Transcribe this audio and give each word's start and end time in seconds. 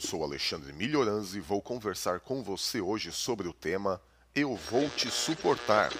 eu 0.00 0.08
sou 0.08 0.24
Alexandre 0.24 0.72
Milhoranzi 0.72 1.36
e 1.36 1.40
vou 1.42 1.60
conversar 1.60 2.20
com 2.20 2.42
você 2.42 2.80
hoje 2.80 3.12
sobre 3.12 3.46
o 3.46 3.52
tema 3.52 4.00
Eu 4.34 4.56
Vou 4.56 4.88
Te 4.88 5.10
Suportar. 5.10 5.90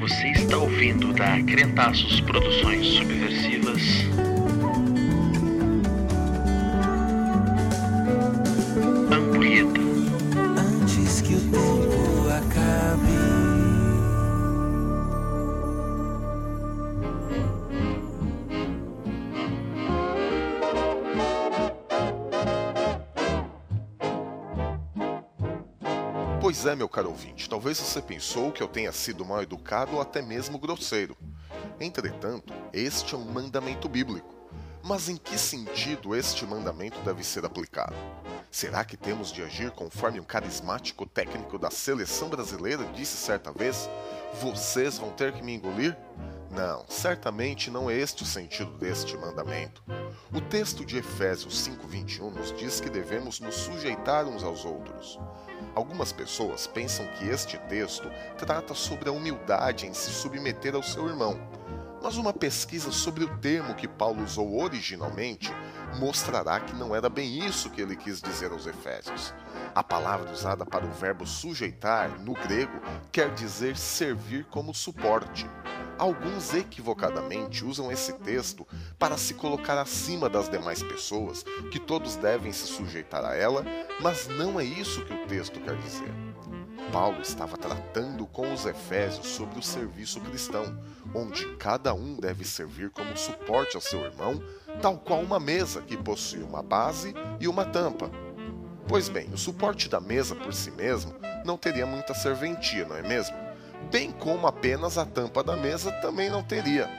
Você 0.00 0.28
está 0.32 0.58
ouvindo 0.58 1.12
da 1.12 1.40
Crentaços 1.44 2.20
Produções 2.22 2.84
Subversivas. 2.84 3.80
Ampulheta. 9.08 9.80
antes 10.58 11.20
que 11.20 11.34
o 11.34 11.40
tempo 11.40 12.28
acabe. 12.28 13.33
Pois 26.44 26.66
é, 26.66 26.76
meu 26.76 26.90
caro 26.90 27.08
ouvinte, 27.08 27.48
talvez 27.48 27.78
você 27.78 28.02
pensou 28.02 28.52
que 28.52 28.62
eu 28.62 28.68
tenha 28.68 28.92
sido 28.92 29.24
mal 29.24 29.42
educado 29.42 29.94
ou 29.94 30.02
até 30.02 30.20
mesmo 30.20 30.58
grosseiro. 30.58 31.16
Entretanto, 31.80 32.52
este 32.70 33.14
é 33.14 33.16
um 33.16 33.24
mandamento 33.24 33.88
bíblico. 33.88 34.34
Mas 34.82 35.08
em 35.08 35.16
que 35.16 35.38
sentido 35.38 36.14
este 36.14 36.44
mandamento 36.44 37.00
deve 37.00 37.24
ser 37.24 37.46
aplicado? 37.46 37.94
Será 38.50 38.84
que 38.84 38.94
temos 38.94 39.32
de 39.32 39.42
agir 39.42 39.70
conforme 39.70 40.20
um 40.20 40.22
carismático 40.22 41.06
técnico 41.06 41.58
da 41.58 41.70
seleção 41.70 42.28
brasileira 42.28 42.84
disse 42.94 43.16
certa 43.16 43.50
vez? 43.50 43.88
Vocês 44.34 44.98
vão 44.98 45.12
ter 45.12 45.32
que 45.32 45.42
me 45.42 45.54
engolir? 45.54 45.96
Não, 46.54 46.84
certamente 46.88 47.68
não 47.68 47.90
é 47.90 47.96
este 47.96 48.22
o 48.22 48.26
sentido 48.26 48.70
deste 48.78 49.16
mandamento. 49.16 49.82
O 50.32 50.40
texto 50.40 50.84
de 50.84 50.98
Efésios 50.98 51.66
5:21 51.66 52.30
nos 52.30 52.52
diz 52.56 52.80
que 52.80 52.88
devemos 52.88 53.40
nos 53.40 53.56
sujeitar 53.56 54.24
uns 54.26 54.44
aos 54.44 54.64
outros. 54.64 55.18
Algumas 55.74 56.12
pessoas 56.12 56.68
pensam 56.68 57.08
que 57.18 57.28
este 57.28 57.58
texto 57.58 58.08
trata 58.38 58.72
sobre 58.72 59.08
a 59.08 59.12
humildade 59.12 59.84
em 59.84 59.92
se 59.92 60.10
submeter 60.10 60.76
ao 60.76 60.82
seu 60.84 61.08
irmão. 61.08 61.36
Mas 62.00 62.16
uma 62.16 62.32
pesquisa 62.32 62.92
sobre 62.92 63.24
o 63.24 63.38
termo 63.38 63.74
que 63.74 63.88
Paulo 63.88 64.22
usou 64.22 64.62
originalmente 64.62 65.50
mostrará 65.98 66.60
que 66.60 66.76
não 66.76 66.94
era 66.94 67.08
bem 67.08 67.44
isso 67.44 67.70
que 67.70 67.80
ele 67.80 67.96
quis 67.96 68.20
dizer 68.20 68.52
aos 68.52 68.66
Efésios. 68.66 69.34
A 69.74 69.82
palavra 69.82 70.30
usada 70.30 70.64
para 70.64 70.86
o 70.86 70.90
verbo 70.92 71.26
sujeitar, 71.26 72.10
no 72.20 72.34
grego, 72.34 72.80
quer 73.10 73.32
dizer 73.34 73.76
servir 73.76 74.44
como 74.44 74.72
suporte. 74.72 75.48
Alguns 75.98 76.52
equivocadamente 76.52 77.64
usam 77.64 77.90
esse 77.90 78.12
texto 78.14 78.66
para 78.98 79.16
se 79.16 79.34
colocar 79.34 79.80
acima 79.80 80.28
das 80.28 80.48
demais 80.48 80.82
pessoas, 80.82 81.44
que 81.70 81.78
todos 81.78 82.16
devem 82.16 82.52
se 82.52 82.66
sujeitar 82.66 83.24
a 83.24 83.34
ela, 83.34 83.64
mas 84.00 84.26
não 84.26 84.58
é 84.58 84.64
isso 84.64 85.04
que 85.04 85.14
o 85.14 85.26
texto 85.26 85.60
quer 85.60 85.76
dizer. 85.76 86.12
Paulo 86.92 87.20
estava 87.20 87.56
tratando 87.56 88.26
com 88.26 88.52
os 88.52 88.66
Efésios 88.66 89.28
sobre 89.28 89.58
o 89.58 89.62
serviço 89.62 90.20
cristão, 90.20 90.78
onde 91.14 91.56
cada 91.56 91.94
um 91.94 92.16
deve 92.16 92.44
servir 92.44 92.90
como 92.90 93.16
suporte 93.16 93.76
ao 93.76 93.82
seu 93.82 94.00
irmão, 94.00 94.42
tal 94.82 94.98
qual 94.98 95.20
uma 95.20 95.40
mesa 95.40 95.80
que 95.80 95.96
possui 95.96 96.42
uma 96.42 96.62
base 96.62 97.14
e 97.40 97.48
uma 97.48 97.64
tampa. 97.64 98.10
Pois 98.86 99.08
bem, 99.08 99.30
o 99.32 99.38
suporte 99.38 99.88
da 99.88 100.00
mesa 100.00 100.34
por 100.34 100.52
si 100.52 100.70
mesmo 100.70 101.14
não 101.44 101.56
teria 101.56 101.86
muita 101.86 102.14
serventia, 102.14 102.84
não 102.84 102.96
é 102.96 103.02
mesmo? 103.02 103.43
Bem 103.94 104.10
como 104.10 104.48
apenas 104.48 104.98
a 104.98 105.06
tampa 105.06 105.40
da 105.44 105.56
mesa 105.56 105.92
também 105.92 106.28
não 106.28 106.42
teria. 106.42 106.90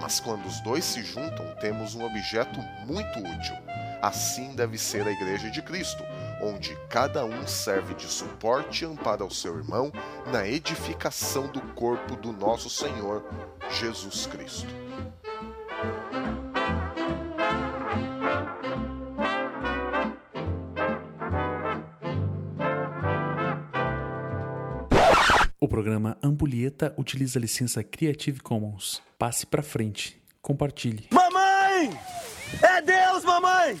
Mas 0.00 0.18
quando 0.18 0.46
os 0.46 0.60
dois 0.62 0.84
se 0.84 1.00
juntam, 1.00 1.46
temos 1.60 1.94
um 1.94 2.04
objeto 2.04 2.58
muito 2.84 3.20
útil. 3.20 3.54
Assim 4.02 4.52
deve 4.56 4.76
ser 4.76 5.06
a 5.06 5.12
Igreja 5.12 5.48
de 5.48 5.62
Cristo, 5.62 6.02
onde 6.42 6.76
cada 6.88 7.24
um 7.24 7.46
serve 7.46 7.94
de 7.94 8.08
suporte 8.08 8.82
e 8.82 8.88
amparo 8.88 9.22
ao 9.22 9.30
seu 9.30 9.58
irmão 9.58 9.92
na 10.26 10.44
edificação 10.44 11.46
do 11.46 11.60
corpo 11.74 12.16
do 12.16 12.32
nosso 12.32 12.68
Senhor 12.68 13.24
Jesus 13.70 14.26
Cristo. 14.26 14.74
Programa 25.70 26.18
Ampulheta 26.20 26.92
utiliza 26.98 27.38
a 27.38 27.40
licença 27.40 27.84
Creative 27.84 28.40
Commons. 28.40 29.00
Passe 29.16 29.46
pra 29.46 29.62
frente. 29.62 30.20
Compartilhe. 30.42 31.06
Mamãe! 31.12 31.96
É 32.60 32.82
Deus, 32.82 33.24
mamãe! 33.24 33.78